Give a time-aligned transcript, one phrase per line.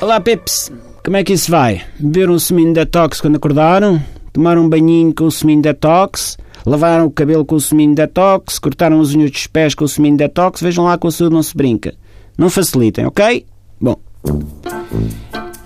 [0.00, 0.72] Olá, Pips.
[1.04, 1.82] Como é que isso vai?
[1.98, 4.02] Beberam um suminho detox quando acordaram?
[4.32, 6.38] Tomaram um banhinho com o suminho detox?
[6.64, 8.58] Lavaram o cabelo com o suminho detox?
[8.58, 10.62] Cortaram as unhas dos pés com o suminho detox?
[10.62, 11.94] Vejam lá com a saúde não se brinca.
[12.38, 13.44] Não facilitem, ok?
[13.78, 13.96] Bom.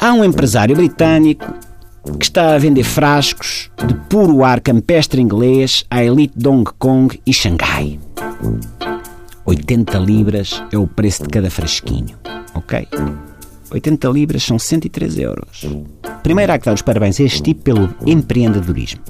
[0.00, 1.46] Há um empresário britânico
[2.18, 7.20] que está a vender frascos de puro ar campestre inglês à elite de Hong Kong
[7.24, 8.00] e Xangai.
[9.46, 12.16] 80 libras é o preço de cada frasquinho,
[12.52, 12.88] ok?
[13.74, 15.66] 80 libras são 103 euros.
[16.22, 19.00] Primeiro há que dar os parabéns a este tipo pelo empreendedorismo.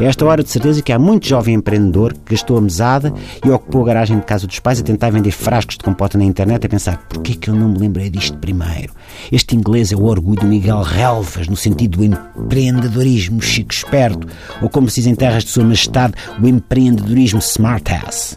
[0.00, 3.48] É esta hora de certeza que há muito jovem empreendedor que gastou a mesada e
[3.48, 6.66] ocupou a garagem de casa dos pais a tentar vender frascos de compota na internet
[6.66, 8.92] a pensar porquê que eu não me lembrei disto primeiro?
[9.30, 14.26] Este inglês é o orgulho do Miguel Relvas no sentido do empreendedorismo chico esperto
[14.60, 18.36] ou como se diz em terras de sua majestade, o empreendedorismo smartass.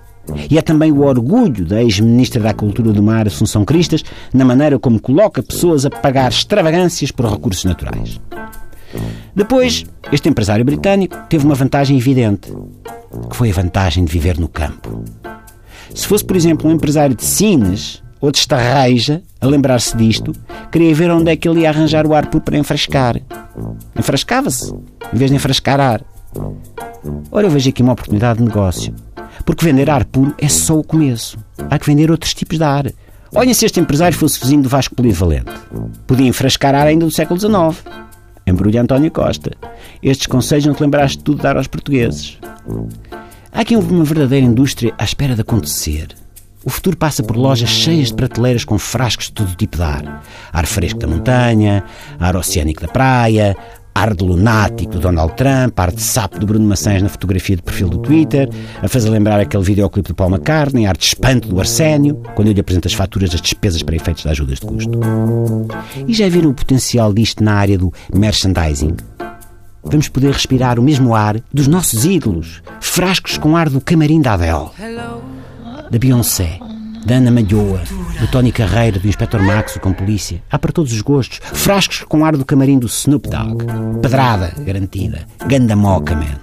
[0.49, 4.03] E é também o orgulho da ex-ministra da Cultura do Mar, Assunção Cristas,
[4.33, 8.19] na maneira como coloca pessoas a pagar extravagâncias por recursos naturais.
[9.35, 12.53] Depois, este empresário britânico teve uma vantagem evidente,
[13.29, 15.03] que foi a vantagem de viver no campo.
[15.93, 20.33] Se fosse, por exemplo, um empresário de Sines ou de Estarreja a lembrar-se disto,
[20.71, 23.19] queria ver onde é que ele ia arranjar o ar puro para enfrascar.
[23.97, 24.73] Enfrascava-se,
[25.13, 26.03] em vez de enfrascar ar.
[27.31, 28.93] Ora, eu vejo aqui uma oportunidade de negócio.
[29.51, 31.37] Porque vender ar puro é só o começo.
[31.69, 32.85] Há que vender outros tipos de ar.
[33.35, 35.51] Olhem se este empresário fosse vizinho do Vasco Polivalente.
[36.07, 37.83] Podia enfrascar ar ainda do século XIX.
[38.47, 39.51] Embrulha António Costa.
[40.01, 42.39] Estes conselhos não te lembraste de tudo dar aos portugueses.
[43.51, 46.15] Há aqui uma verdadeira indústria à espera de acontecer.
[46.63, 50.23] O futuro passa por lojas cheias de prateleiras com frascos de todo tipo de ar.
[50.53, 51.83] Ar fresco da montanha,
[52.17, 53.57] ar oceânico da praia,
[53.93, 57.61] ar de lunático do Donald Trump, ar de sapo do Bruno Maçãs na fotografia de
[57.61, 58.49] perfil do Twitter,
[58.81, 62.53] a fazer lembrar aquele videoclipe do Paul McCartney, ar de espanto do Arsénio, quando eu
[62.53, 64.99] lhe apresento as faturas das despesas para efeitos de ajudas de custo.
[66.07, 68.95] E já viram o potencial disto na área do merchandising?
[69.83, 74.33] Vamos poder respirar o mesmo ar dos nossos ídolos, frascos com ar do camarim da
[74.33, 74.69] Adele,
[75.89, 76.59] da Beyoncé,
[77.05, 77.81] da Ana Malhoa,
[78.19, 80.41] do Tony Carreira, do Inspector Max, com polícia.
[80.49, 81.39] Há para todos os gostos.
[81.41, 83.65] Frascos com ar do camarim do Snoop Dogg.
[84.01, 85.27] Pedrada garantida.
[85.47, 86.39] Ganda moca, man.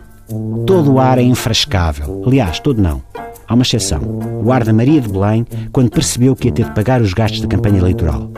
[0.66, 2.22] Todo o ar é infrascável.
[2.26, 3.02] Aliás, todo não.
[3.46, 4.02] Há uma exceção.
[4.44, 7.40] O ar da Maria de Belém, quando percebeu que ia ter de pagar os gastos
[7.40, 8.30] da campanha eleitoral.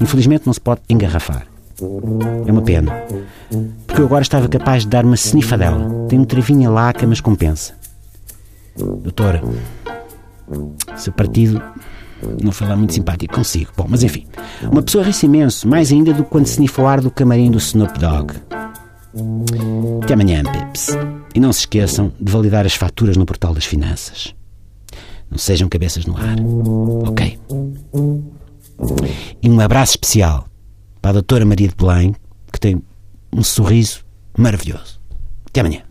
[0.00, 1.46] Infelizmente não se pode engarrafar.
[2.46, 2.92] É uma pena.
[3.86, 6.06] Porque eu agora estava capaz de dar uma snifadela.
[6.08, 7.74] Tem um travinha laca, mas compensa.
[8.76, 9.42] Doutora,
[10.96, 11.62] seu partido
[12.42, 13.70] não foi lá muito simpático consigo.
[13.76, 14.26] Bom, mas enfim.
[14.70, 17.98] Uma pessoa ri imenso, mais ainda do que quando snifou ar do camarim do Snoop
[17.98, 18.34] Dogg.
[20.02, 20.90] Até amanhã, Pips.
[21.34, 24.34] E não se esqueçam de validar as faturas no portal das finanças.
[25.30, 26.36] Não sejam cabeças no ar.
[27.08, 27.38] Ok?
[29.42, 30.46] E um abraço especial
[31.00, 32.14] para a doutora Maria de Belém,
[32.52, 32.82] que tem
[33.32, 34.04] um sorriso
[34.36, 35.00] maravilhoso.
[35.46, 35.82] Até amanhã.